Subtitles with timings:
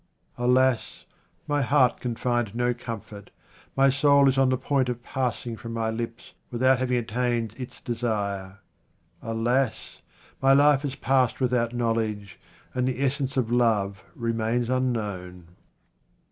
[0.39, 1.05] Alas!
[1.47, 3.29] my heart can find no comfort,
[3.77, 7.79] my soul is on the point of passing from my lips, without having attained its
[7.79, 8.57] desire.
[9.21, 10.01] Alas!
[10.41, 12.39] my life has 58 QUATRAINS OF OMAR KHAYYAM passed without knowledge,
[12.73, 15.49] and the essence of love remains unknown.